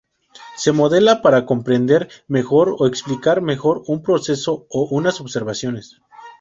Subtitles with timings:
[0.57, 5.99] Se modela para comprender mejor o explicar mejor un proceso o unas observaciones.